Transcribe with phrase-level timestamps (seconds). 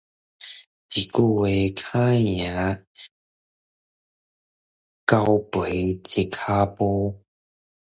[0.95, 1.41] 一句話，較贏
[5.05, 5.13] 交
[5.51, 5.53] 陪
[5.89, 5.91] 一
[6.27, 6.79] 跤步